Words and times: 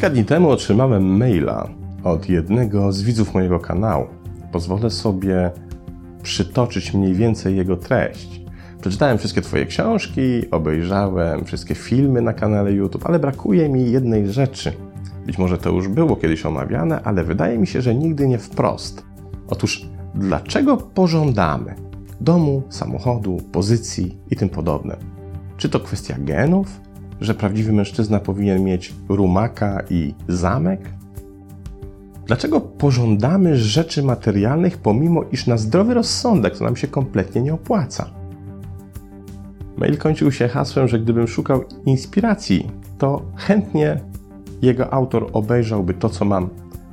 Kilka 0.00 0.10
dni 0.10 0.24
temu 0.24 0.50
otrzymałem 0.50 1.16
maila 1.16 1.68
od 2.04 2.28
jednego 2.28 2.92
z 2.92 3.02
widzów 3.02 3.34
mojego 3.34 3.58
kanału. 3.58 4.06
Pozwolę 4.52 4.90
sobie 4.90 5.50
przytoczyć 6.22 6.94
mniej 6.94 7.14
więcej 7.14 7.56
jego 7.56 7.76
treść. 7.76 8.40
Przeczytałem 8.80 9.18
wszystkie 9.18 9.40
Twoje 9.42 9.66
książki, 9.66 10.50
obejrzałem 10.50 11.44
wszystkie 11.44 11.74
filmy 11.74 12.22
na 12.22 12.32
kanale 12.32 12.72
YouTube, 12.72 13.06
ale 13.06 13.18
brakuje 13.18 13.68
mi 13.68 13.92
jednej 13.92 14.32
rzeczy. 14.32 14.72
Być 15.26 15.38
może 15.38 15.58
to 15.58 15.70
już 15.70 15.88
było 15.88 16.16
kiedyś 16.16 16.46
omawiane, 16.46 17.02
ale 17.02 17.24
wydaje 17.24 17.58
mi 17.58 17.66
się, 17.66 17.82
że 17.82 17.94
nigdy 17.94 18.28
nie 18.28 18.38
wprost. 18.38 19.04
Otóż, 19.48 19.86
dlaczego 20.14 20.76
pożądamy 20.76 21.74
domu, 22.20 22.62
samochodu, 22.68 23.38
pozycji 23.52 24.18
i 24.30 24.36
tym 24.36 24.48
podobne? 24.48 24.96
Czy 25.56 25.68
to 25.68 25.80
kwestia 25.80 26.14
genów, 26.18 26.80
że 27.20 27.34
prawdziwy 27.34 27.72
mężczyzna 27.72 28.20
powinien 28.20 28.64
mieć 28.64 28.94
rumaka 29.08 29.82
i 29.90 30.14
zamek? 30.28 30.80
Dlaczego 32.26 32.60
pożądamy 32.60 33.56
rzeczy 33.56 34.02
materialnych, 34.02 34.78
pomimo 34.78 35.24
iż 35.32 35.46
na 35.46 35.56
zdrowy 35.56 35.94
rozsądek 35.94 36.58
to 36.58 36.64
nam 36.64 36.76
się 36.76 36.88
kompletnie 36.88 37.42
nie 37.42 37.54
opłaca? 37.54 38.10
Mail 39.76 39.98
kończył 39.98 40.32
się 40.32 40.48
hasłem, 40.48 40.88
że 40.88 40.98
gdybym 40.98 41.28
szukał 41.28 41.64
inspiracji, 41.86 42.70
to 42.98 43.22
chętnie 43.36 44.00
jego 44.62 44.92
autor 44.92 45.30
obejrzałby 45.32 45.94
to, 45.94 46.08
co 46.08 46.24
mam 46.24 46.48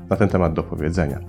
na 0.10 0.16
ten 0.16 0.30
temat 0.30 0.54
do 0.54 0.64
powiedzenia. 0.64 1.20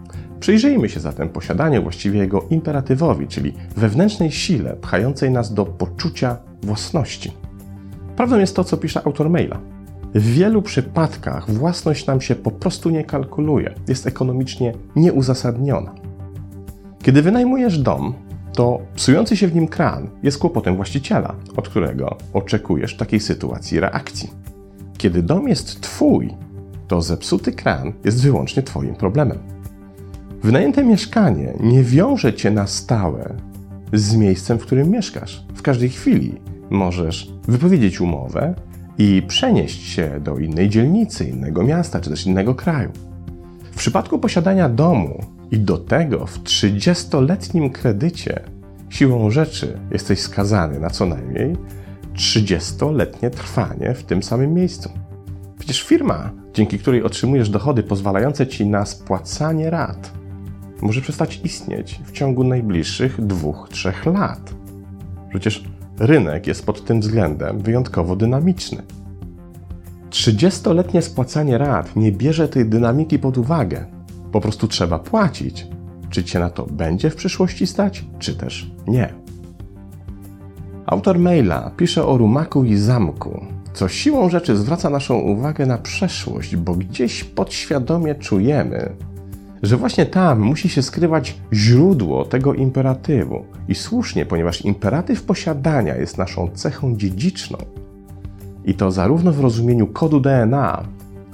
Przyjrzyjmy 0.40 0.88
się 0.88 1.00
zatem 1.00 1.28
posiadaniu, 1.28 1.82
właściwie 1.82 2.20
jego 2.20 2.46
imperatywowi, 2.50 3.26
czyli 3.26 3.52
wewnętrznej 3.76 4.32
sile 4.32 4.76
pchającej 4.76 5.30
nas 5.30 5.54
do 5.54 5.66
poczucia 5.66 6.36
własności. 6.62 7.32
Prawdą 8.16 8.38
jest 8.38 8.56
to, 8.56 8.64
co 8.64 8.76
pisze 8.76 9.06
autor 9.06 9.30
maila. 9.30 9.60
W 10.14 10.22
wielu 10.22 10.62
przypadkach 10.62 11.50
własność 11.50 12.06
nam 12.06 12.20
się 12.20 12.34
po 12.34 12.50
prostu 12.50 12.90
nie 12.90 13.04
kalkuluje, 13.04 13.74
jest 13.88 14.06
ekonomicznie 14.06 14.72
nieuzasadniona. 14.96 15.94
Kiedy 17.02 17.22
wynajmujesz 17.22 17.78
dom, 17.78 18.14
to 18.52 18.80
psujący 18.94 19.36
się 19.36 19.48
w 19.48 19.54
nim 19.54 19.68
kran 19.68 20.08
jest 20.22 20.38
kłopotem 20.38 20.76
właściciela, 20.76 21.34
od 21.56 21.68
którego 21.68 22.16
oczekujesz 22.32 22.96
takiej 22.96 23.20
sytuacji 23.20 23.80
reakcji. 23.80 24.30
Kiedy 24.98 25.22
dom 25.22 25.48
jest 25.48 25.80
Twój, 25.80 26.34
to 26.88 27.02
zepsuty 27.02 27.52
kran 27.52 27.92
jest 28.04 28.22
wyłącznie 28.22 28.62
Twoim 28.62 28.94
problemem. 28.94 29.38
Wynajęte 30.42 30.84
mieszkanie 30.84 31.54
nie 31.60 31.82
wiąże 31.82 32.34
Cię 32.34 32.50
na 32.50 32.66
stałe 32.66 33.34
z 33.92 34.14
miejscem, 34.16 34.58
w 34.58 34.62
którym 34.62 34.90
mieszkasz. 34.90 35.44
W 35.54 35.62
każdej 35.62 35.88
chwili 35.88 36.40
możesz 36.70 37.32
wypowiedzieć 37.48 38.00
umowę 38.00 38.54
i 38.98 39.22
przenieść 39.28 39.88
się 39.88 40.20
do 40.20 40.38
innej 40.38 40.68
dzielnicy, 40.68 41.24
innego 41.24 41.62
miasta 41.62 42.00
czy 42.00 42.10
też 42.10 42.26
innego 42.26 42.54
kraju. 42.54 42.90
W 43.72 43.76
przypadku 43.78 44.18
posiadania 44.18 44.68
domu 44.68 45.24
i 45.50 45.58
do 45.58 45.78
tego 45.78 46.26
w 46.26 46.42
30-letnim 46.42 47.70
kredycie, 47.70 48.40
siłą 48.88 49.30
rzeczy 49.30 49.78
jesteś 49.90 50.20
skazany 50.20 50.80
na 50.80 50.90
co 50.90 51.06
najmniej 51.06 51.56
30-letnie 52.14 53.30
trwanie 53.30 53.94
w 53.94 54.04
tym 54.04 54.22
samym 54.22 54.54
miejscu. 54.54 54.90
Przecież 55.58 55.82
firma, 55.82 56.30
dzięki 56.54 56.78
której 56.78 57.02
otrzymujesz 57.02 57.50
dochody 57.50 57.82
pozwalające 57.82 58.46
ci 58.46 58.66
na 58.66 58.86
spłacanie 58.86 59.70
rat, 59.70 60.17
może 60.82 61.00
przestać 61.00 61.40
istnieć 61.44 62.00
w 62.04 62.12
ciągu 62.12 62.44
najbliższych 62.44 63.20
2-3 63.20 64.12
lat. 64.14 64.54
Przecież 65.28 65.64
rynek 65.98 66.46
jest 66.46 66.66
pod 66.66 66.84
tym 66.84 67.00
względem 67.00 67.58
wyjątkowo 67.58 68.16
dynamiczny. 68.16 68.82
30-letnie 70.10 71.02
spłacanie 71.02 71.58
rat 71.58 71.96
nie 71.96 72.12
bierze 72.12 72.48
tej 72.48 72.66
dynamiki 72.66 73.18
pod 73.18 73.38
uwagę. 73.38 73.86
Po 74.32 74.40
prostu 74.40 74.68
trzeba 74.68 74.98
płacić. 74.98 75.66
Czy 76.10 76.24
cię 76.24 76.38
na 76.38 76.50
to 76.50 76.66
będzie 76.66 77.10
w 77.10 77.16
przyszłości 77.16 77.66
stać, 77.66 78.04
czy 78.18 78.34
też 78.34 78.70
nie. 78.86 79.14
Autor 80.86 81.18
maila 81.18 81.70
pisze 81.76 82.06
o 82.06 82.16
rumaku 82.16 82.64
i 82.64 82.76
zamku, 82.76 83.44
co 83.72 83.88
siłą 83.88 84.30
rzeczy 84.30 84.56
zwraca 84.56 84.90
naszą 84.90 85.18
uwagę 85.18 85.66
na 85.66 85.78
przeszłość, 85.78 86.56
bo 86.56 86.74
gdzieś 86.74 87.24
podświadomie 87.24 88.14
czujemy, 88.14 88.92
że 89.62 89.76
właśnie 89.76 90.06
tam 90.06 90.40
musi 90.40 90.68
się 90.68 90.82
skrywać 90.82 91.36
źródło 91.52 92.24
tego 92.24 92.54
imperatywu. 92.54 93.44
I 93.68 93.74
słusznie, 93.74 94.26
ponieważ 94.26 94.64
imperatyw 94.64 95.22
posiadania 95.22 95.96
jest 95.96 96.18
naszą 96.18 96.48
cechą 96.48 96.96
dziedziczną. 96.96 97.58
I 98.64 98.74
to 98.74 98.90
zarówno 98.90 99.32
w 99.32 99.40
rozumieniu 99.40 99.86
kodu 99.86 100.20
DNA 100.20 100.84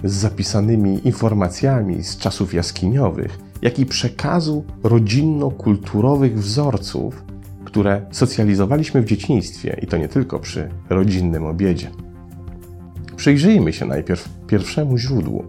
z 0.05 0.13
zapisanymi 0.13 1.07
informacjami 1.07 2.03
z 2.03 2.17
czasów 2.17 2.55
jaskiniowych, 2.55 3.39
jak 3.63 3.79
i 3.79 3.87
przekazu 3.87 4.65
rodzinno-kulturowych 4.83 6.39
wzorców, 6.39 7.25
które 7.65 8.07
socjalizowaliśmy 8.11 9.03
w 9.03 9.05
dzieciństwie 9.05 9.79
i 9.83 9.87
to 9.87 9.97
nie 9.97 10.09
tylko 10.09 10.39
przy 10.39 10.69
rodzinnym 10.91 11.47
obiedzie. 11.47 11.91
Przyjrzyjmy 13.17 13.73
się 13.73 13.87
najpierw 13.87 14.29
pierwszemu 14.47 14.99
źródłu, 14.99 15.45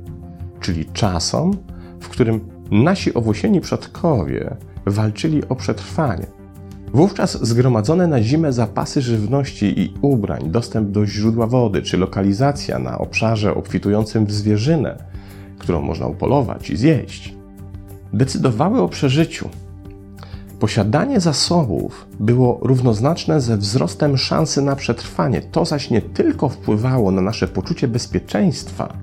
czyli 0.60 0.86
czasom, 0.86 1.58
w 2.00 2.10
którym 2.10 2.55
nasi 2.72 3.14
owłosieni 3.14 3.62
przodkowie 3.62 4.56
walczyli 4.86 5.48
o 5.50 5.56
przetrwanie. 5.56 6.26
Wówczas 6.94 7.48
zgromadzone 7.48 8.08
na 8.08 8.24
zimę 8.24 8.54
zapasy 8.54 9.02
żywności 9.02 9.80
i 9.80 9.94
ubrań, 10.02 10.52
dostęp 10.52 10.92
do 10.92 11.06
źródła 11.06 11.48
wody 11.48 11.82
czy 11.82 11.98
lokalizacja 11.98 12.80
na 12.80 12.98
obszarze 12.98 13.56
obfitującym 13.56 14.26
w 14.26 14.32
zwierzynę, 14.32 14.98
którą 15.60 15.82
można 15.82 16.08
upolować 16.08 16.70
i 16.70 16.78
zjeść, 16.78 17.36
decydowały 18.14 18.82
o 18.82 18.88
przeżyciu. 18.88 19.50
Posiadanie 20.60 21.20
zasobów 21.20 22.08
było 22.20 22.60
równoznaczne 22.62 23.42
ze 23.42 23.58
wzrostem 23.58 24.18
szansy 24.18 24.62
na 24.62 24.76
przetrwanie. 24.76 25.42
To 25.42 25.66
zaś 25.66 25.90
nie 25.90 26.02
tylko 26.02 26.50
wpływało 26.50 27.12
na 27.12 27.22
nasze 27.22 27.48
poczucie 27.48 27.88
bezpieczeństwa, 27.88 28.94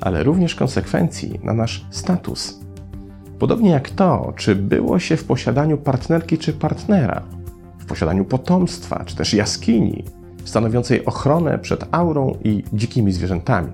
ale 0.00 0.22
również 0.22 0.54
konsekwencji 0.54 1.40
na 1.42 1.52
nasz 1.52 1.86
status. 1.90 2.65
Podobnie 3.38 3.70
jak 3.70 3.90
to, 3.90 4.32
czy 4.36 4.56
było 4.56 4.98
się 4.98 5.16
w 5.16 5.24
posiadaniu 5.24 5.78
partnerki 5.78 6.38
czy 6.38 6.52
partnera, 6.52 7.22
w 7.78 7.86
posiadaniu 7.86 8.24
potomstwa, 8.24 9.04
czy 9.06 9.16
też 9.16 9.34
jaskini, 9.34 10.04
stanowiącej 10.44 11.04
ochronę 11.04 11.58
przed 11.58 11.86
aurą 11.90 12.34
i 12.44 12.64
dzikimi 12.72 13.12
zwierzętami. 13.12 13.72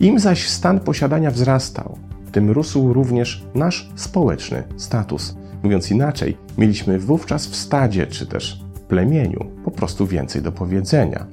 Im 0.00 0.18
zaś 0.18 0.48
stan 0.48 0.80
posiadania 0.80 1.30
wzrastał, 1.30 1.98
tym 2.32 2.50
rósł 2.50 2.92
również 2.92 3.44
nasz 3.54 3.90
społeczny 3.94 4.62
status. 4.76 5.36
Mówiąc 5.62 5.90
inaczej, 5.90 6.36
mieliśmy 6.58 6.98
wówczas 6.98 7.46
w 7.46 7.56
stadzie 7.56 8.06
czy 8.06 8.26
też 8.26 8.60
plemieniu 8.88 9.46
po 9.64 9.70
prostu 9.70 10.06
więcej 10.06 10.42
do 10.42 10.52
powiedzenia. 10.52 11.26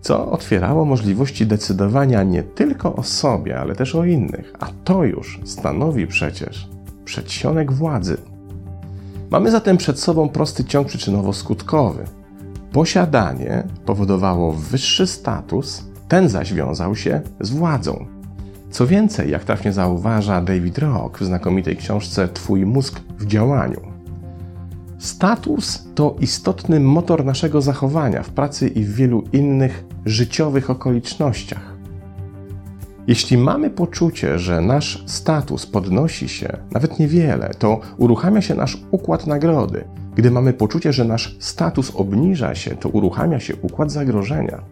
Co 0.00 0.30
otwierało 0.30 0.84
możliwości 0.84 1.46
decydowania 1.46 2.22
nie 2.22 2.42
tylko 2.42 2.96
o 2.96 3.02
sobie, 3.02 3.58
ale 3.60 3.74
też 3.74 3.94
o 3.94 4.04
innych, 4.04 4.52
a 4.60 4.66
to 4.84 5.04
już 5.04 5.40
stanowi 5.44 6.06
przecież 6.06 6.71
przedsionek 7.04 7.72
władzy. 7.72 8.16
Mamy 9.30 9.50
zatem 9.50 9.76
przed 9.76 10.00
sobą 10.00 10.28
prosty 10.28 10.64
ciąg 10.64 10.88
przyczynowo-skutkowy. 10.88 12.04
Posiadanie 12.72 13.62
powodowało 13.84 14.52
wyższy 14.52 15.06
status, 15.06 15.84
ten 16.08 16.28
zaś 16.28 16.54
wiązał 16.54 16.96
się 16.96 17.20
z 17.40 17.50
władzą. 17.50 18.06
Co 18.70 18.86
więcej, 18.86 19.30
jak 19.30 19.44
trafnie 19.44 19.72
zauważa 19.72 20.40
David 20.40 20.78
Rock 20.78 21.18
w 21.18 21.24
znakomitej 21.24 21.76
książce 21.76 22.28
Twój 22.28 22.66
mózg 22.66 23.00
w 23.18 23.26
działaniu, 23.26 23.80
status 24.98 25.88
to 25.94 26.16
istotny 26.20 26.80
motor 26.80 27.24
naszego 27.24 27.60
zachowania 27.60 28.22
w 28.22 28.30
pracy 28.30 28.68
i 28.68 28.84
w 28.84 28.94
wielu 28.94 29.24
innych 29.32 29.84
życiowych 30.06 30.70
okolicznościach. 30.70 31.71
Jeśli 33.06 33.38
mamy 33.38 33.70
poczucie, 33.70 34.38
że 34.38 34.60
nasz 34.60 35.04
status 35.06 35.66
podnosi 35.66 36.28
się 36.28 36.56
nawet 36.72 36.98
niewiele, 36.98 37.50
to 37.58 37.80
uruchamia 37.96 38.42
się 38.42 38.54
nasz 38.54 38.78
układ 38.90 39.26
nagrody. 39.26 39.84
Gdy 40.14 40.30
mamy 40.30 40.52
poczucie, 40.52 40.92
że 40.92 41.04
nasz 41.04 41.36
status 41.40 41.92
obniża 41.94 42.54
się, 42.54 42.70
to 42.70 42.88
uruchamia 42.88 43.40
się 43.40 43.56
układ 43.56 43.92
zagrożenia. 43.92 44.62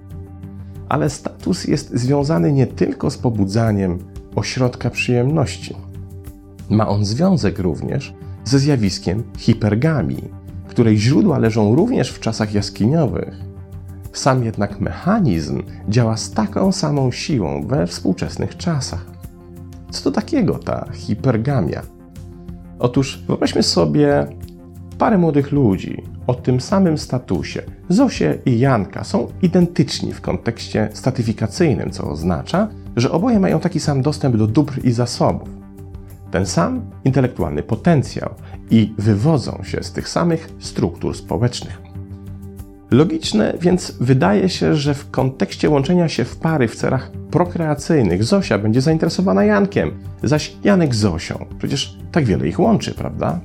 Ale 0.88 1.10
status 1.10 1.64
jest 1.64 1.90
związany 1.94 2.52
nie 2.52 2.66
tylko 2.66 3.10
z 3.10 3.18
pobudzaniem 3.18 3.98
ośrodka 4.34 4.90
przyjemności. 4.90 5.76
Ma 6.70 6.88
on 6.88 7.04
związek 7.04 7.58
również 7.58 8.14
ze 8.44 8.58
zjawiskiem 8.58 9.22
hipergamii, 9.38 10.30
której 10.68 10.98
źródła 10.98 11.38
leżą 11.38 11.74
również 11.74 12.10
w 12.10 12.20
czasach 12.20 12.54
jaskiniowych 12.54 13.49
sam 14.12 14.44
jednak 14.44 14.80
mechanizm 14.80 15.62
działa 15.88 16.16
z 16.16 16.30
taką 16.30 16.72
samą 16.72 17.12
siłą 17.12 17.66
we 17.66 17.86
współczesnych 17.86 18.56
czasach. 18.56 19.06
Co 19.90 20.04
to 20.04 20.10
takiego 20.10 20.58
ta 20.58 20.86
hipergamia? 20.92 21.82
Otóż 22.78 23.22
wyobraźmy 23.26 23.62
sobie 23.62 24.26
parę 24.98 25.18
młodych 25.18 25.52
ludzi 25.52 26.02
o 26.26 26.34
tym 26.34 26.60
samym 26.60 26.98
statusie. 26.98 27.62
Zosie 27.88 28.38
i 28.46 28.58
Janka 28.58 29.04
są 29.04 29.28
identyczni 29.42 30.12
w 30.12 30.20
kontekście 30.20 30.88
statyfikacyjnym, 30.92 31.90
co 31.90 32.10
oznacza, 32.10 32.68
że 32.96 33.10
oboje 33.10 33.40
mają 33.40 33.60
taki 33.60 33.80
sam 33.80 34.02
dostęp 34.02 34.36
do 34.36 34.46
dóbr 34.46 34.84
i 34.84 34.92
zasobów. 34.92 35.48
Ten 36.30 36.46
sam 36.46 36.90
intelektualny 37.04 37.62
potencjał 37.62 38.34
i 38.70 38.94
wywodzą 38.98 39.60
się 39.62 39.82
z 39.82 39.92
tych 39.92 40.08
samych 40.08 40.50
struktur 40.58 41.16
społecznych. 41.16 41.89
Logiczne 42.90 43.54
więc 43.60 43.96
wydaje 44.00 44.48
się, 44.48 44.74
że 44.76 44.94
w 44.94 45.10
kontekście 45.10 45.70
łączenia 45.70 46.08
się 46.08 46.24
w 46.24 46.36
pary 46.36 46.68
w 46.68 46.76
celach 46.76 47.10
prokreacyjnych 47.30 48.24
Zosia 48.24 48.58
będzie 48.58 48.80
zainteresowana 48.80 49.44
Jankiem, 49.44 49.90
zaś 50.22 50.56
Janek 50.64 50.94
Zosią. 50.94 51.46
Przecież 51.58 51.96
tak 52.12 52.24
wiele 52.24 52.48
ich 52.48 52.60
łączy, 52.60 52.94
prawda? 52.94 53.40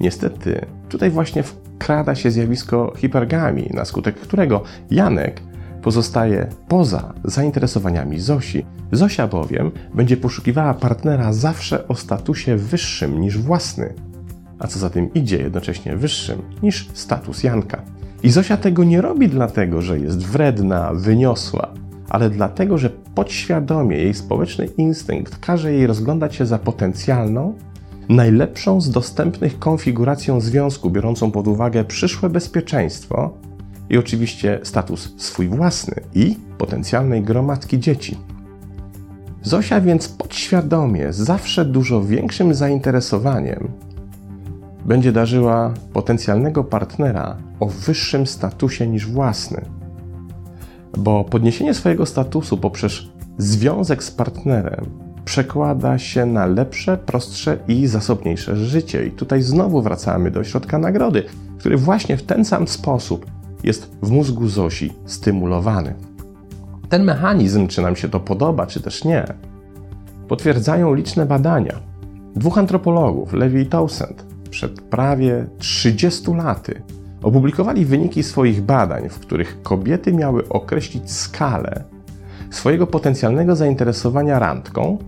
Niestety, 0.00 0.66
tutaj 0.88 1.10
właśnie 1.10 1.42
wkrada 1.42 2.14
się 2.14 2.30
zjawisko 2.30 2.92
hipergami, 2.96 3.70
na 3.74 3.84
skutek 3.84 4.14
którego 4.14 4.62
Janek 4.90 5.42
pozostaje 5.82 6.46
poza 6.68 7.14
zainteresowaniami 7.24 8.20
Zosi. 8.20 8.66
Zosia 8.92 9.28
bowiem 9.28 9.70
będzie 9.94 10.16
poszukiwała 10.16 10.74
partnera 10.74 11.32
zawsze 11.32 11.88
o 11.88 11.94
statusie 11.94 12.56
wyższym 12.56 13.20
niż 13.20 13.38
własny, 13.38 13.94
a 14.58 14.66
co 14.66 14.78
za 14.78 14.90
tym 14.90 15.14
idzie, 15.14 15.36
jednocześnie 15.36 15.96
wyższym 15.96 16.42
niż 16.62 16.88
status 16.94 17.42
Janka. 17.42 17.95
I 18.26 18.30
Zosia 18.30 18.56
tego 18.56 18.84
nie 18.84 19.00
robi 19.00 19.28
dlatego, 19.28 19.82
że 19.82 19.98
jest 19.98 20.26
wredna, 20.26 20.90
wyniosła, 20.94 21.68
ale 22.08 22.30
dlatego, 22.30 22.78
że 22.78 22.90
podświadomie 22.90 23.96
jej 23.96 24.14
społeczny 24.14 24.66
instynkt 24.66 25.38
każe 25.38 25.72
jej 25.72 25.86
rozglądać 25.86 26.34
się 26.34 26.46
za 26.46 26.58
potencjalną, 26.58 27.54
najlepszą 28.08 28.80
z 28.80 28.90
dostępnych 28.90 29.58
konfiguracją 29.58 30.40
związku, 30.40 30.90
biorącą 30.90 31.30
pod 31.30 31.48
uwagę 31.48 31.84
przyszłe 31.84 32.30
bezpieczeństwo 32.30 33.34
i 33.90 33.98
oczywiście 33.98 34.60
status 34.62 35.14
swój 35.16 35.48
własny 35.48 35.94
i 36.14 36.36
potencjalnej 36.58 37.22
gromadki 37.22 37.80
dzieci. 37.80 38.18
Zosia 39.42 39.80
więc 39.80 40.08
podświadomie, 40.08 41.12
zawsze 41.12 41.64
dużo 41.64 42.02
większym 42.02 42.54
zainteresowaniem 42.54 43.68
będzie 44.84 45.12
darzyła 45.12 45.74
potencjalnego 45.92 46.64
partnera 46.64 47.45
o 47.60 47.66
wyższym 47.66 48.26
statusie 48.26 48.86
niż 48.86 49.06
własny. 49.06 49.64
Bo 50.98 51.24
podniesienie 51.24 51.74
swojego 51.74 52.06
statusu 52.06 52.58
poprzez 52.58 52.92
związek 53.38 54.04
z 54.04 54.10
partnerem 54.10 55.06
przekłada 55.24 55.98
się 55.98 56.26
na 56.26 56.46
lepsze, 56.46 56.96
prostsze 56.98 57.58
i 57.68 57.86
zasobniejsze 57.86 58.56
życie. 58.56 59.06
I 59.06 59.10
tutaj 59.10 59.42
znowu 59.42 59.82
wracamy 59.82 60.30
do 60.30 60.44
środka 60.44 60.78
nagrody, 60.78 61.22
który 61.58 61.76
właśnie 61.76 62.16
w 62.16 62.22
ten 62.22 62.44
sam 62.44 62.68
sposób 62.68 63.26
jest 63.64 63.96
w 64.02 64.10
mózgu 64.10 64.48
Zosi 64.48 64.92
stymulowany. 65.06 65.94
Ten 66.88 67.04
mechanizm, 67.04 67.66
czy 67.66 67.82
nam 67.82 67.96
się 67.96 68.08
to 68.08 68.20
podoba, 68.20 68.66
czy 68.66 68.80
też 68.80 69.04
nie, 69.04 69.24
potwierdzają 70.28 70.94
liczne 70.94 71.26
badania. 71.26 71.80
Dwóch 72.36 72.58
antropologów, 72.58 73.32
Levi 73.32 73.62
i 73.62 73.66
Towsend, 73.66 74.26
przed 74.50 74.80
prawie 74.80 75.46
30 75.58 76.30
laty 76.34 76.82
opublikowali 77.26 77.84
wyniki 77.84 78.22
swoich 78.22 78.62
badań, 78.62 79.08
w 79.08 79.18
których 79.18 79.62
kobiety 79.62 80.12
miały 80.12 80.48
określić 80.48 81.12
skalę 81.12 81.84
swojego 82.50 82.86
potencjalnego 82.86 83.56
zainteresowania 83.56 84.38
randką, 84.38 84.98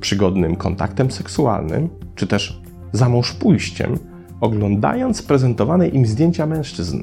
przygodnym 0.00 0.56
kontaktem 0.56 1.10
seksualnym, 1.10 1.88
czy 2.14 2.26
też 2.26 2.62
za 2.92 3.08
mąż 3.08 3.32
pójściem, 3.32 3.98
oglądając 4.40 5.22
prezentowane 5.22 5.88
im 5.88 6.06
zdjęcia 6.06 6.46
mężczyzn. 6.46 7.02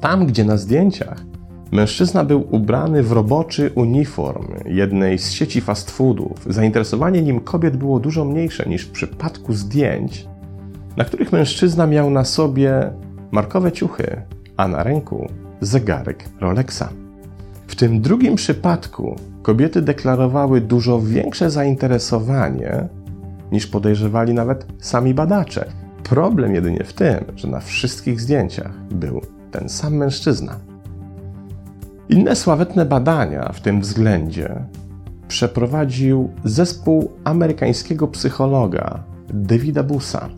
Tam, 0.00 0.26
gdzie 0.26 0.44
na 0.44 0.56
zdjęciach 0.56 1.24
mężczyzna 1.72 2.24
był 2.24 2.46
ubrany 2.50 3.02
w 3.02 3.12
roboczy 3.12 3.72
uniform 3.74 4.46
jednej 4.66 5.18
z 5.18 5.30
sieci 5.30 5.60
fast 5.60 5.90
foodów, 5.90 6.46
zainteresowanie 6.46 7.22
nim 7.22 7.40
kobiet 7.40 7.76
było 7.76 8.00
dużo 8.00 8.24
mniejsze 8.24 8.68
niż 8.68 8.82
w 8.82 8.90
przypadku 8.90 9.52
zdjęć, 9.52 10.26
na 10.96 11.04
których 11.04 11.32
mężczyzna 11.32 11.86
miał 11.86 12.10
na 12.10 12.24
sobie 12.24 12.92
markowe 13.32 13.72
ciuchy, 13.72 14.22
a 14.56 14.68
na 14.68 14.82
ręku 14.82 15.28
zegarek 15.60 16.24
Rolexa. 16.40 16.88
W 17.66 17.76
tym 17.76 18.00
drugim 18.00 18.34
przypadku 18.34 19.16
kobiety 19.42 19.82
deklarowały 19.82 20.60
dużo 20.60 21.00
większe 21.00 21.50
zainteresowanie 21.50 22.88
niż 23.52 23.66
podejrzewali 23.66 24.34
nawet 24.34 24.66
sami 24.78 25.14
badacze. 25.14 25.64
Problem 26.02 26.54
jedynie 26.54 26.84
w 26.84 26.92
tym, 26.92 27.24
że 27.36 27.48
na 27.48 27.60
wszystkich 27.60 28.20
zdjęciach 28.20 28.72
był 28.90 29.20
ten 29.50 29.68
sam 29.68 29.94
mężczyzna. 29.94 30.56
Inne 32.08 32.36
sławetne 32.36 32.84
badania 32.84 33.50
w 33.52 33.60
tym 33.60 33.80
względzie 33.80 34.64
przeprowadził 35.28 36.30
zespół 36.44 37.10
amerykańskiego 37.24 38.08
psychologa 38.08 39.02
Davida 39.28 39.82
Busa. 39.82 40.28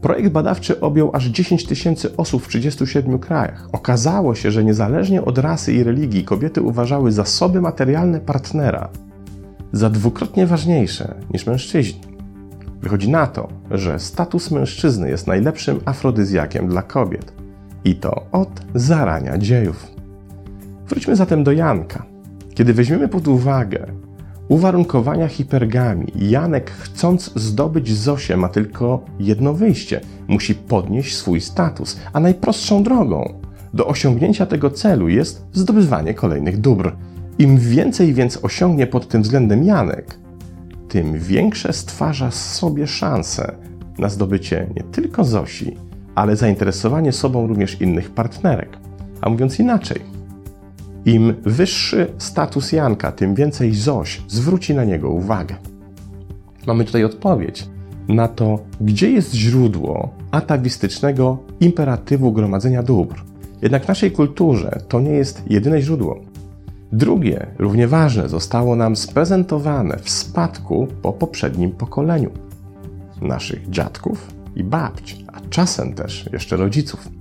Projekt 0.00 0.32
badawczy 0.32 0.80
objął 0.80 1.10
aż 1.12 1.24
10 1.24 1.66
tysięcy 1.66 2.16
osób 2.16 2.42
w 2.42 2.48
37 2.48 3.18
krajach. 3.18 3.68
Okazało 3.72 4.34
się, 4.34 4.50
że 4.50 4.64
niezależnie 4.64 5.24
od 5.24 5.38
rasy 5.38 5.72
i 5.72 5.84
religii 5.84 6.24
kobiety 6.24 6.62
uważały 6.62 7.12
zasoby 7.12 7.60
materialne 7.60 8.20
partnera 8.20 8.88
za 9.72 9.90
dwukrotnie 9.90 10.46
ważniejsze 10.46 11.14
niż 11.30 11.46
mężczyźni. 11.46 12.00
Wychodzi 12.82 13.10
na 13.10 13.26
to, 13.26 13.48
że 13.70 13.98
status 13.98 14.50
mężczyzny 14.50 15.10
jest 15.10 15.26
najlepszym 15.26 15.80
afrodyzjakiem 15.84 16.68
dla 16.68 16.82
kobiet. 16.82 17.32
I 17.84 17.94
to 17.94 18.26
od 18.32 18.60
zarania 18.74 19.38
dziejów. 19.38 19.86
Wróćmy 20.88 21.16
zatem 21.16 21.44
do 21.44 21.52
Janka. 21.52 22.06
Kiedy 22.54 22.74
weźmiemy 22.74 23.08
pod 23.08 23.28
uwagę 23.28 23.86
uwarunkowania 24.48 25.28
hipergami, 25.28 26.06
Janek 26.16 26.70
chcąc 26.70 27.32
zdobyć 27.36 27.92
Zosię 27.92 28.36
ma 28.36 28.48
tylko 28.48 29.04
jedno 29.20 29.54
wyjście. 29.54 30.00
Musi 30.28 30.54
podnieść 30.54 31.16
swój 31.16 31.40
status, 31.40 32.00
a 32.12 32.20
najprostszą 32.20 32.82
drogą 32.82 33.34
do 33.74 33.86
osiągnięcia 33.86 34.46
tego 34.46 34.70
celu 34.70 35.08
jest 35.08 35.46
zdobywanie 35.52 36.14
kolejnych 36.14 36.60
dóbr. 36.60 36.92
Im 37.38 37.58
więcej 37.58 38.14
więc 38.14 38.38
osiągnie 38.42 38.86
pod 38.86 39.08
tym 39.08 39.22
względem 39.22 39.64
Janek, 39.64 40.18
tym 40.88 41.18
większe 41.18 41.72
stwarza 41.72 42.30
sobie 42.30 42.86
szanse 42.86 43.54
na 43.98 44.08
zdobycie 44.08 44.66
nie 44.76 44.82
tylko 44.82 45.24
Zosi, 45.24 45.76
ale 46.14 46.36
zainteresowanie 46.36 47.12
sobą 47.12 47.46
również 47.46 47.80
innych 47.80 48.10
partnerek. 48.10 48.78
A 49.20 49.30
mówiąc 49.30 49.60
inaczej, 49.60 50.00
im 51.08 51.34
wyższy 51.42 52.06
status 52.18 52.72
Janka, 52.72 53.12
tym 53.12 53.34
więcej 53.34 53.74
Zoś 53.74 54.22
zwróci 54.28 54.74
na 54.74 54.84
niego 54.84 55.10
uwagę. 55.10 55.54
Mamy 56.66 56.84
tutaj 56.84 57.04
odpowiedź 57.04 57.68
na 58.08 58.28
to, 58.28 58.58
gdzie 58.80 59.10
jest 59.10 59.34
źródło 59.34 60.14
atawistycznego 60.30 61.38
imperatywu 61.60 62.32
gromadzenia 62.32 62.82
dóbr. 62.82 63.22
Jednak 63.62 63.84
w 63.84 63.88
naszej 63.88 64.12
kulturze 64.12 64.80
to 64.88 65.00
nie 65.00 65.10
jest 65.10 65.42
jedyne 65.46 65.82
źródło. 65.82 66.20
Drugie, 66.92 67.46
równie 67.58 67.88
ważne, 67.88 68.28
zostało 68.28 68.76
nam 68.76 68.96
sprezentowane 68.96 69.98
w 69.98 70.10
spadku 70.10 70.88
po 71.02 71.12
poprzednim 71.12 71.72
pokoleniu 71.72 72.30
naszych 73.20 73.70
dziadków 73.70 74.34
i 74.56 74.64
babć, 74.64 75.24
a 75.32 75.40
czasem 75.50 75.94
też 75.94 76.28
jeszcze 76.32 76.56
rodziców. 76.56 77.17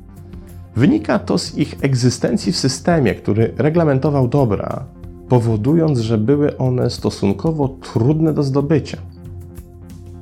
Wynika 0.77 1.19
to 1.19 1.37
z 1.37 1.57
ich 1.57 1.75
egzystencji 1.81 2.51
w 2.51 2.57
systemie, 2.57 3.15
który 3.15 3.53
reglamentował 3.57 4.27
dobra, 4.27 4.85
powodując, 5.29 5.99
że 5.99 6.17
były 6.17 6.57
one 6.57 6.89
stosunkowo 6.89 7.67
trudne 7.67 8.33
do 8.33 8.43
zdobycia. 8.43 8.97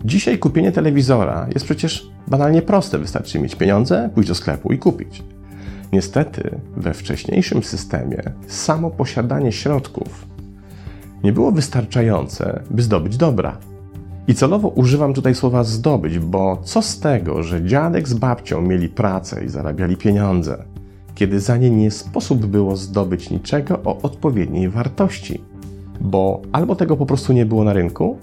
Dzisiaj 0.06 0.40
kupienie 0.40 0.72
telewizora 0.72 1.48
jest 1.54 1.66
przecież 1.66 2.10
banalnie 2.28 2.62
proste, 2.62 3.00
wystarczy 3.00 3.40
mieć 3.40 3.56
pieniądze, 3.56 4.10
pójść 4.14 4.30
do 4.30 4.36
sklepu 4.36 4.74
i 4.74 4.78
kupić. 4.78 5.24
Niestety, 5.94 6.60
we 6.78 6.94
wcześniejszym 6.94 7.64
systemie 7.64 8.24
samo 8.48 8.90
posiadanie 8.92 9.52
środków 9.52 10.26
nie 11.24 11.34
było 11.34 11.52
wystarczające, 11.52 12.64
by 12.72 12.82
zdobyć 12.82 13.18
dobra. 13.18 13.58
I 14.28 14.36
celowo 14.36 14.68
używam 14.68 15.14
tutaj 15.14 15.36
słowa 15.36 15.64
zdobyć, 15.64 16.20
bo 16.20 16.58
co 16.64 16.82
z 16.82 17.00
tego, 17.00 17.44
że 17.44 17.66
dziadek 17.66 18.08
z 18.08 18.14
babcią 18.14 18.62
mieli 18.62 18.90
pracę 18.90 19.46
i 19.46 19.50
zarabiali 19.50 19.98
pieniądze, 19.98 20.64
kiedy 21.16 21.40
za 21.40 21.58
nie 21.58 21.70
nie 21.70 21.92
sposób 21.92 22.46
było 22.46 22.76
zdobyć 22.76 23.30
niczego 23.30 23.80
o 23.84 24.02
odpowiedniej 24.02 24.70
wartości? 24.70 25.42
Bo 26.02 26.42
albo 26.52 26.76
tego 26.76 26.98
po 26.98 27.06
prostu 27.06 27.34
nie 27.34 27.46
było 27.46 27.64
na 27.64 27.74
rynku, 27.74 28.18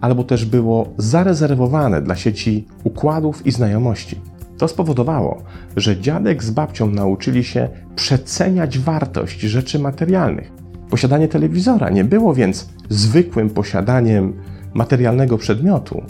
albo 0.00 0.24
też 0.24 0.44
było 0.44 0.88
zarezerwowane 0.98 2.02
dla 2.02 2.16
sieci 2.16 2.66
układów 2.84 3.46
i 3.46 3.52
znajomości. 3.52 4.20
To 4.58 4.68
spowodowało, 4.68 5.42
że 5.76 6.00
dziadek 6.00 6.44
z 6.44 6.50
babcią 6.50 6.90
nauczyli 6.90 7.44
się 7.44 7.68
przeceniać 7.96 8.78
wartość 8.78 9.40
rzeczy 9.40 9.78
materialnych. 9.78 10.52
Posiadanie 10.90 11.28
telewizora 11.28 11.90
nie 11.90 12.04
było 12.04 12.34
więc 12.34 12.68
zwykłym 12.88 13.50
posiadaniem 13.50 14.32
materialnego 14.74 15.38
przedmiotu, 15.38 16.02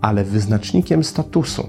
ale 0.00 0.24
wyznacznikiem 0.24 1.04
statusu. 1.04 1.68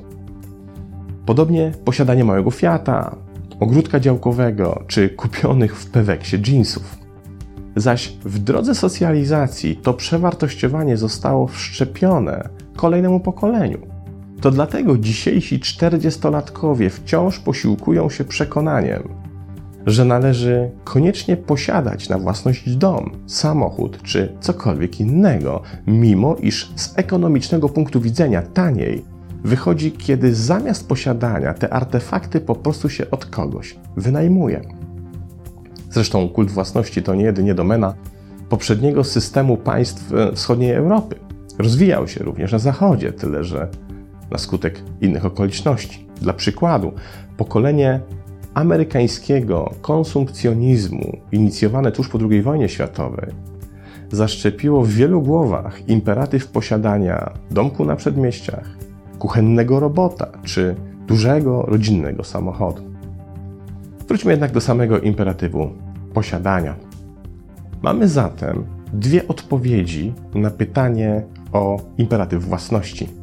Podobnie 1.25 1.71
posiadanie 1.85 2.23
małego 2.23 2.51
Fiata, 2.51 3.15
ogródka 3.59 3.99
działkowego 3.99 4.83
czy 4.87 5.09
kupionych 5.09 5.75
w 5.75 5.91
Peweksie 5.91 6.41
jeansów. 6.47 6.97
Zaś 7.75 8.17
w 8.25 8.39
drodze 8.39 8.75
socjalizacji 8.75 9.75
to 9.75 9.93
przewartościowanie 9.93 10.97
zostało 10.97 11.47
wszczepione 11.47 12.49
kolejnemu 12.75 13.19
pokoleniu. 13.19 13.77
To 14.41 14.51
dlatego 14.51 14.97
dzisiejsi 14.97 15.59
czterdziestolatkowie 15.59 16.89
wciąż 16.89 17.39
posiłkują 17.39 18.09
się 18.09 18.23
przekonaniem, 18.23 19.03
że 19.85 20.05
należy 20.05 20.71
koniecznie 20.83 21.37
posiadać 21.37 22.09
na 22.09 22.17
własność 22.17 22.75
dom, 22.75 23.11
samochód 23.25 24.01
czy 24.03 24.37
cokolwiek 24.39 24.99
innego, 24.99 25.61
mimo 25.87 26.35
iż 26.35 26.71
z 26.75 26.93
ekonomicznego 26.97 27.69
punktu 27.69 28.01
widzenia 28.01 28.41
taniej 28.41 29.05
wychodzi, 29.43 29.91
kiedy 29.91 30.35
zamiast 30.35 30.87
posiadania 30.87 31.53
te 31.53 31.73
artefakty 31.73 32.41
po 32.41 32.55
prostu 32.55 32.89
się 32.89 33.11
od 33.11 33.25
kogoś 33.25 33.75
wynajmuje. 33.97 34.61
Zresztą 35.91 36.29
kult 36.29 36.51
własności 36.51 37.03
to 37.03 37.15
nie 37.15 37.23
jedynie 37.23 37.55
domena 37.55 37.93
poprzedniego 38.49 39.03
systemu 39.03 39.57
państw 39.57 40.13
e, 40.13 40.33
wschodniej 40.33 40.71
Europy. 40.71 41.15
Rozwijał 41.59 42.07
się 42.07 42.23
również 42.23 42.51
na 42.51 42.59
Zachodzie, 42.59 43.11
tyle 43.13 43.43
że 43.43 43.67
na 44.31 44.37
skutek 44.37 44.81
innych 45.01 45.25
okoliczności. 45.25 46.07
Dla 46.21 46.33
przykładu, 46.33 46.91
pokolenie 47.37 47.99
amerykańskiego 48.53 49.71
konsumpcjonizmu, 49.81 51.17
inicjowane 51.31 51.91
tuż 51.91 52.09
po 52.09 52.19
II 52.29 52.41
wojnie 52.41 52.69
światowej, 52.69 53.31
zaszczepiło 54.11 54.83
w 54.83 54.89
wielu 54.89 55.21
głowach 55.21 55.89
imperatyw 55.89 56.47
posiadania 56.47 57.33
domku 57.51 57.85
na 57.85 57.95
przedmieściach, 57.95 58.77
kuchennego 59.19 59.79
robota 59.79 60.27
czy 60.43 60.75
dużego 61.07 61.61
rodzinnego 61.61 62.23
samochodu. 62.23 62.83
Wróćmy 64.07 64.31
jednak 64.31 64.51
do 64.51 64.61
samego 64.61 64.99
imperatywu 64.99 65.69
posiadania. 66.13 66.75
Mamy 67.81 68.07
zatem 68.07 68.65
dwie 68.93 69.27
odpowiedzi 69.27 70.13
na 70.35 70.49
pytanie 70.49 71.23
o 71.51 71.79
imperatyw 71.97 72.45
własności. 72.45 73.22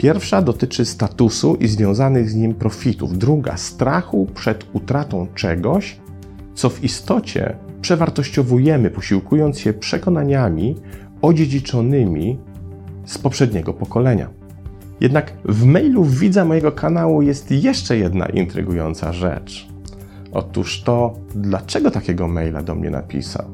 Pierwsza 0.00 0.42
dotyczy 0.42 0.84
statusu 0.84 1.54
i 1.54 1.68
związanych 1.68 2.30
z 2.30 2.34
nim 2.34 2.54
profitów, 2.54 3.18
druga 3.18 3.56
strachu 3.56 4.26
przed 4.34 4.66
utratą 4.72 5.26
czegoś, 5.34 5.96
co 6.54 6.70
w 6.70 6.84
istocie 6.84 7.56
przewartościowujemy, 7.80 8.90
posiłkując 8.90 9.58
się 9.58 9.72
przekonaniami 9.72 10.76
odziedziczonymi 11.22 12.38
z 13.04 13.18
poprzedniego 13.18 13.74
pokolenia. 13.74 14.28
Jednak 15.00 15.32
w 15.44 15.64
mailu 15.64 16.04
widza 16.04 16.44
mojego 16.44 16.72
kanału 16.72 17.22
jest 17.22 17.50
jeszcze 17.50 17.96
jedna 17.96 18.26
intrygująca 18.26 19.12
rzecz. 19.12 19.68
Otóż 20.32 20.82
to, 20.82 21.14
dlaczego 21.34 21.90
takiego 21.90 22.28
maila 22.28 22.62
do 22.62 22.74
mnie 22.74 22.90
napisał? 22.90 23.44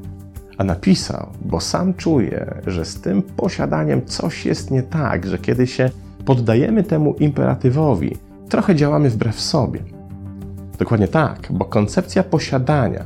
A 0.58 0.64
napisał, 0.64 1.28
bo 1.44 1.60
sam 1.60 1.94
czuje, 1.94 2.62
że 2.66 2.84
z 2.84 3.00
tym 3.00 3.22
posiadaniem 3.22 4.04
coś 4.04 4.46
jest 4.46 4.70
nie 4.70 4.82
tak, 4.82 5.26
że 5.26 5.38
kiedy 5.38 5.66
się 5.66 5.90
poddajemy 6.26 6.82
temu 6.82 7.14
imperatywowi, 7.14 8.16
trochę 8.48 8.74
działamy 8.74 9.10
wbrew 9.10 9.40
sobie. 9.40 9.80
Dokładnie 10.78 11.08
tak, 11.08 11.48
bo 11.50 11.64
koncepcja 11.64 12.22
posiadania, 12.22 13.04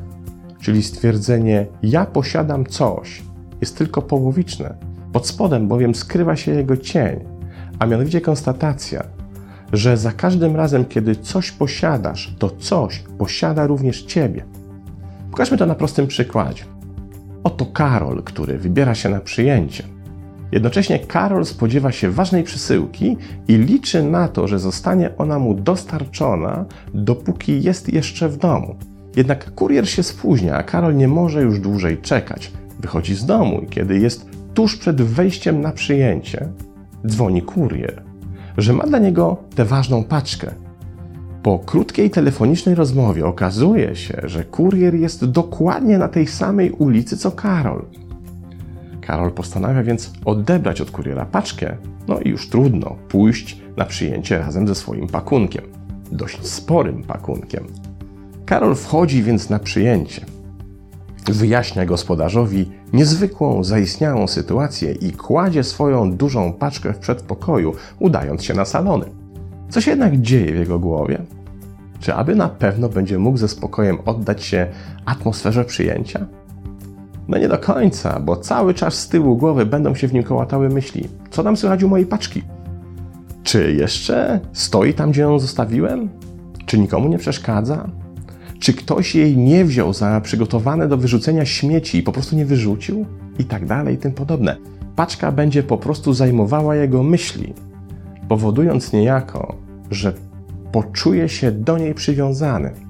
czyli 0.61 0.83
stwierdzenie 0.83 1.67
ja 1.83 2.07
posiadam 2.07 2.67
coś, 2.67 3.23
jest 3.61 3.79
tylko 3.79 4.03
połowiczne. 4.03 4.75
Pod 5.13 5.27
spodem 5.27 5.69
bowiem 5.69 5.95
skrywa 5.95 6.37
się 6.37 6.53
jego 6.53 6.77
cień, 6.77 7.21
a 7.79 7.87
mianowicie 7.87 8.21
konstatacja, 8.21 9.05
że 9.73 9.97
za 9.97 10.13
każdym 10.13 10.57
razem, 10.57 10.85
kiedy 10.85 11.17
coś 11.17 11.53
posiadasz, 11.53 12.35
to 12.39 12.51
coś 12.51 13.05
posiada 13.19 13.67
również 13.67 14.03
ciebie. 14.03 14.45
Pokażmy 15.31 15.59
to 15.59 15.67
na 15.67 15.75
prostym 15.75 16.07
przykładzie. 16.07 16.65
Oto 17.45 17.67
Karol, 17.67 18.23
który 18.23 18.59
wybiera 18.59 18.95
się 18.95 19.09
na 19.09 19.21
przyjęcie. 19.21 19.85
Jednocześnie 20.53 20.99
Karol 20.99 21.45
spodziewa 21.45 21.93
się 21.93 22.11
ważnej 22.11 22.45
przesyłki 22.45 23.17
i 23.49 23.57
liczy 23.57 24.03
na 24.03 24.29
to, 24.29 24.49
że 24.49 24.59
zostanie 24.59 25.11
ona 25.19 25.39
mu 25.39 25.55
dostarczona, 25.55 26.65
dopóki 26.95 27.63
jest 27.63 27.93
jeszcze 27.93 28.29
w 28.29 28.37
domu. 28.37 28.77
Jednak 29.17 29.55
kurier 29.55 29.89
się 29.89 30.03
spóźnia, 30.03 30.57
a 30.57 30.63
Karol 30.63 30.97
nie 30.97 31.09
może 31.09 31.43
już 31.43 31.61
dłużej 31.61 31.99
czekać. 31.99 32.53
Wychodzi 32.81 33.15
z 33.15 33.27
domu 33.27 33.61
i 33.61 33.67
kiedy 33.67 33.99
jest 33.99 34.27
tuż 34.55 34.77
przed 34.77 35.03
wejściem 35.03 35.61
na 35.61 35.73
przyjęcie, 35.73 36.49
dzwoni 37.07 37.43
kurier, 37.43 38.03
że 38.59 38.73
ma 38.73 38.87
dla 38.87 38.99
niego 38.99 39.37
tę 39.55 39.65
ważną 39.65 40.05
paczkę. 40.05 40.51
Po 41.43 41.59
krótkiej 41.59 42.11
telefonicznej 42.11 42.75
rozmowie 42.75 43.27
okazuje 43.27 43.97
się, 43.97 44.21
że 44.25 44.45
kurier 44.45 44.95
jest 44.95 45.25
dokładnie 45.25 45.99
na 45.99 46.09
tej 46.09 46.27
samej 46.27 46.71
ulicy 46.71 47.17
co 47.17 47.31
Karol. 47.31 47.85
Karol 49.01 49.33
postanawia 49.33 49.83
więc 49.83 50.13
odebrać 50.25 50.81
od 50.81 50.91
kuriera 50.91 51.25
paczkę, 51.25 51.77
no 52.09 52.21
i 52.21 52.29
już 52.29 52.49
trudno 52.49 52.97
pójść 53.09 53.61
na 53.77 53.85
przyjęcie 53.85 54.39
razem 54.39 54.69
ze 54.69 54.75
swoim 54.75 55.07
pakunkiem. 55.07 55.65
Dość 56.13 56.47
sporym 56.47 57.03
pakunkiem. 57.03 57.67
Karol 58.47 58.75
wchodzi 58.75 59.23
więc 59.23 59.51
na 59.51 59.59
przyjęcie. 59.59 60.27
Wyjaśnia 61.27 61.87
gospodarzowi 61.87 62.71
niezwykłą, 62.93 63.65
zaistniałą 63.65 64.27
sytuację 64.27 64.93
i 64.93 65.13
kładzie 65.13 65.65
swoją 65.65 66.13
dużą 66.13 66.53
paczkę 66.53 66.93
w 66.93 66.99
przedpokoju, 66.99 67.75
udając 67.99 68.45
się 68.45 68.55
na 68.55 68.65
salony. 68.65 69.07
Co 69.69 69.81
się 69.81 69.91
jednak 69.91 70.21
dzieje 70.21 70.53
w 70.53 70.59
jego 70.59 70.79
głowie? 70.79 71.23
Czy 72.01 72.15
aby 72.15 72.35
na 72.35 72.49
pewno 72.49 72.89
będzie 72.89 73.19
mógł 73.19 73.39
ze 73.39 73.49
spokojem 73.49 73.99
oddać 74.07 74.45
się 74.45 74.67
atmosferze 75.05 75.65
przyjęcia? 75.65 76.27
No 77.31 77.39
nie 77.39 77.49
do 77.49 77.59
końca, 77.59 78.21
bo 78.21 78.37
cały 78.37 78.75
czas 78.75 78.95
z 78.95 79.09
tyłu 79.09 79.37
głowy 79.37 79.67
będą 79.67 79.95
się 79.95 80.09
w 80.09 80.13
nim 80.13 80.23
kołatały 80.23 80.69
myśli. 80.69 81.09
Co 81.31 81.43
tam 81.43 81.57
słychać 81.57 81.83
u 81.83 81.89
mojej 81.89 82.07
paczki? 82.07 82.43
Czy 83.43 83.73
jeszcze 83.73 84.41
stoi 84.53 84.95
tam, 84.95 85.11
gdzie 85.11 85.23
ją 85.23 85.39
zostawiłem? 85.39 86.09
Czy 86.67 86.79
nikomu 86.79 87.09
nie 87.09 87.19
przeszkadza? 87.19 87.89
Czy 88.61 88.73
ktoś 88.73 89.15
jej 89.15 89.37
nie 89.37 89.65
wziął 89.65 89.93
za 89.93 90.21
przygotowane 90.21 90.89
do 90.89 90.97
wyrzucenia 90.97 91.45
śmieci 91.45 91.99
i 91.99 92.03
po 92.03 92.13
prostu 92.13 92.37
nie 92.37 92.47
wyrzucił? 92.47 93.07
I 93.39 93.45
tak 93.45 93.67
dalej, 93.67 93.95
i 93.95 93.99
tym 93.99 94.13
podobne. 94.13 94.57
Paczka 94.97 95.33
będzie 95.33 95.63
po 95.63 95.79
prostu 95.79 96.13
zajmowała 96.13 96.77
jego 96.77 97.03
myśli, 97.03 97.55
powodując 98.29 98.93
niejako, 98.93 99.57
że 99.91 100.13
poczuje 100.73 101.29
się 101.29 101.53
do 101.53 101.79
niej 101.79 101.95
przywiązany. 101.95 102.90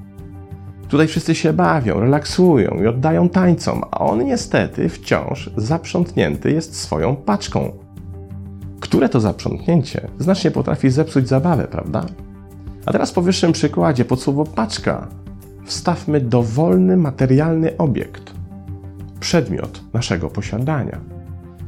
Tutaj 0.90 1.08
wszyscy 1.08 1.34
się 1.34 1.52
bawią, 1.52 2.00
relaksują 2.00 2.82
i 2.82 2.86
oddają 2.86 3.28
tańcom, 3.28 3.82
a 3.90 3.98
on 3.98 4.24
niestety 4.24 4.88
wciąż 4.88 5.50
zaprzątnięty 5.56 6.52
jest 6.52 6.76
swoją 6.76 7.16
paczką. 7.16 7.72
Które 8.80 9.08
to 9.08 9.20
zaprzątnięcie 9.20 10.08
znacznie 10.18 10.50
potrafi 10.50 10.90
zepsuć 10.90 11.28
zabawę, 11.28 11.68
prawda? 11.70 12.06
A 12.86 12.92
teraz 12.92 13.12
po 13.12 13.22
wyższym 13.22 13.52
przykładzie 13.52 14.04
pod 14.04 14.22
słowo 14.22 14.44
paczka 14.44 15.08
wstawmy 15.64 16.20
dowolny 16.20 16.96
materialny 16.96 17.76
obiekt, 17.76 18.32
przedmiot 19.20 19.80
naszego 19.92 20.30
posiadania. 20.30 21.00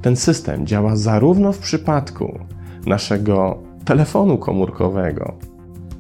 Ten 0.02 0.16
system 0.16 0.66
działa 0.66 0.96
zarówno 0.96 1.52
w 1.52 1.58
przypadku 1.58 2.38
naszego 2.86 3.58
telefonu 3.84 4.38
komórkowego, 4.38 5.34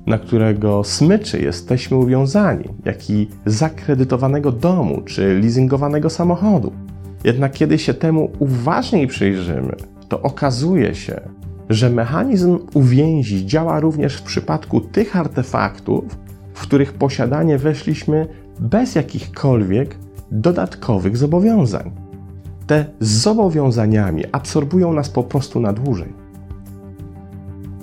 na 0.06 0.18
którego 0.18 0.84
smyczy 0.84 1.40
jesteśmy 1.40 1.96
uwiązani, 1.96 2.64
jak 2.84 3.10
i 3.10 3.28
zakredytowanego 3.46 4.52
domu 4.52 5.02
czy 5.04 5.40
leasingowanego 5.40 6.10
samochodu. 6.10 6.72
Jednak 7.24 7.52
kiedy 7.52 7.78
się 7.78 7.94
temu 7.94 8.30
uważniej 8.38 9.06
przyjrzymy, 9.06 9.76
to 10.08 10.22
okazuje 10.22 10.94
się, 10.94 11.20
że 11.70 11.90
mechanizm 11.90 12.58
uwięzi 12.74 13.46
działa 13.46 13.80
również 13.80 14.16
w 14.16 14.22
przypadku 14.22 14.80
tych 14.80 15.16
artefaktów, 15.16 16.04
w 16.54 16.62
których 16.62 16.92
posiadanie 16.92 17.58
weszliśmy 17.58 18.26
bez 18.60 18.94
jakichkolwiek 18.94 19.96
dodatkowych 20.30 21.16
zobowiązań. 21.16 21.90
Te 22.66 22.84
zobowiązaniami 23.00 24.24
absorbują 24.32 24.92
nas 24.92 25.08
po 25.10 25.22
prostu 25.22 25.60
na 25.60 25.72
dłużej. 25.72 26.21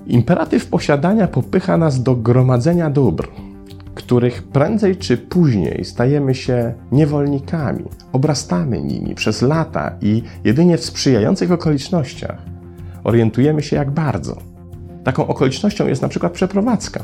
Imperatyw 0.09 0.65
posiadania 0.65 1.27
popycha 1.27 1.77
nas 1.77 2.03
do 2.03 2.15
gromadzenia 2.15 2.89
dóbr, 2.89 3.27
których 3.95 4.43
prędzej 4.43 4.97
czy 4.97 5.17
później 5.17 5.85
stajemy 5.85 6.35
się 6.35 6.73
niewolnikami, 6.91 7.83
obrastamy 8.11 8.81
nimi 8.81 9.15
przez 9.15 9.41
lata 9.41 9.91
i 10.01 10.23
jedynie 10.43 10.77
w 10.77 10.85
sprzyjających 10.85 11.51
okolicznościach 11.51 12.37
orientujemy 13.03 13.63
się 13.63 13.75
jak 13.75 13.91
bardzo. 13.91 14.37
Taką 15.03 15.27
okolicznością 15.27 15.87
jest 15.87 16.01
na 16.01 16.07
przykład 16.07 16.33
przeprowadzka, 16.33 17.03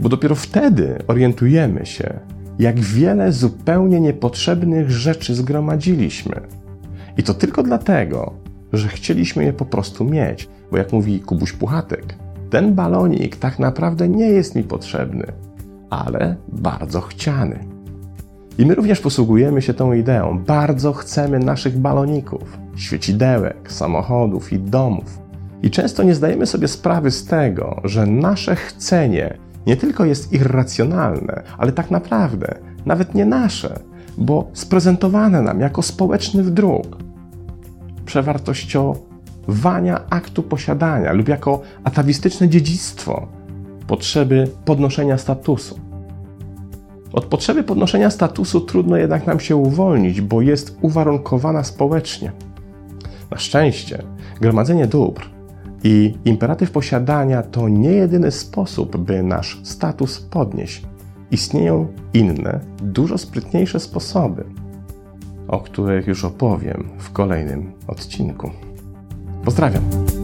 bo 0.00 0.08
dopiero 0.08 0.34
wtedy 0.34 0.98
orientujemy 1.08 1.86
się, 1.86 2.20
jak 2.58 2.80
wiele 2.80 3.32
zupełnie 3.32 4.00
niepotrzebnych 4.00 4.90
rzeczy 4.90 5.34
zgromadziliśmy. 5.34 6.40
I 7.16 7.22
to 7.22 7.34
tylko 7.34 7.62
dlatego, 7.62 8.32
że 8.72 8.88
chcieliśmy 8.88 9.44
je 9.44 9.52
po 9.52 9.64
prostu 9.64 10.04
mieć, 10.04 10.48
Bo 10.72 10.78
jak 10.78 10.92
mówi 10.92 11.20
Kubuś 11.20 11.52
Puchatek, 11.52 12.14
ten 12.50 12.74
balonik 12.74 13.36
tak 13.36 13.58
naprawdę 13.58 14.08
nie 14.08 14.26
jest 14.26 14.54
mi 14.54 14.62
potrzebny, 14.62 15.26
ale 15.90 16.36
bardzo 16.48 17.00
chciany. 17.00 17.58
I 18.58 18.66
my 18.66 18.74
również 18.74 19.00
posługujemy 19.00 19.62
się 19.62 19.74
tą 19.74 19.92
ideą. 19.92 20.38
Bardzo 20.46 20.92
chcemy 20.92 21.38
naszych 21.38 21.78
baloników, 21.78 22.58
świecidełek, 22.76 23.72
samochodów 23.72 24.52
i 24.52 24.58
domów. 24.58 25.18
I 25.62 25.70
często 25.70 26.02
nie 26.02 26.14
zdajemy 26.14 26.46
sobie 26.46 26.68
sprawy 26.68 27.10
z 27.10 27.24
tego, 27.24 27.80
że 27.84 28.06
nasze 28.06 28.56
chcenie 28.56 29.38
nie 29.66 29.76
tylko 29.76 30.04
jest 30.04 30.32
irracjonalne, 30.32 31.42
ale 31.58 31.72
tak 31.72 31.90
naprawdę 31.90 32.54
nawet 32.86 33.14
nie 33.14 33.24
nasze, 33.24 33.80
bo 34.18 34.50
sprezentowane 34.52 35.42
nam 35.42 35.60
jako 35.60 35.82
społeczny 35.82 36.42
wdruk. 36.42 36.96
Przewartościowania 39.42 40.00
aktu 40.10 40.42
posiadania 40.42 41.12
lub 41.12 41.28
jako 41.28 41.62
atawistyczne 41.84 42.48
dziedzictwo 42.48 43.28
potrzeby 43.86 44.48
podnoszenia 44.64 45.18
statusu. 45.18 45.78
Od 47.12 47.24
potrzeby 47.24 47.62
podnoszenia 47.62 48.10
statusu 48.10 48.60
trudno 48.60 48.96
jednak 48.96 49.26
nam 49.26 49.40
się 49.40 49.56
uwolnić, 49.56 50.20
bo 50.20 50.40
jest 50.40 50.78
uwarunkowana 50.80 51.64
społecznie. 51.64 52.32
Na 53.30 53.38
szczęście, 53.38 54.02
gromadzenie 54.40 54.86
dóbr 54.86 55.28
i 55.84 56.14
imperatyw 56.24 56.70
posiadania 56.70 57.42
to 57.42 57.68
nie 57.68 57.90
jedyny 57.90 58.30
sposób, 58.30 58.96
by 58.96 59.22
nasz 59.22 59.60
status 59.64 60.20
podnieść. 60.20 60.82
Istnieją 61.30 61.88
inne, 62.14 62.60
dużo 62.82 63.18
sprytniejsze 63.18 63.80
sposoby, 63.80 64.44
o 65.48 65.60
których 65.60 66.06
już 66.06 66.24
opowiem 66.24 66.88
w 66.98 67.12
kolejnym 67.12 67.72
odcinku. 67.86 68.50
Pozdrawiam! 69.44 70.21